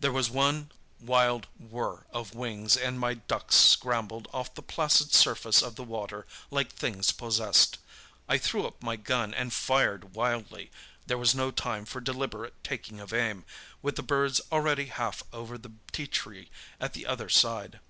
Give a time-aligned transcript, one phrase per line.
[0.00, 0.70] There was one
[1.00, 6.26] wild whirr of wings, and my ducks scrambled off the placid surface of the water
[6.50, 7.78] like things possessed.
[8.28, 10.70] I threw up my gun and fired wildly;
[11.06, 13.46] there was no time for deliberate taking of aim,
[13.80, 17.80] with the birds already half over the ti tree at the other side."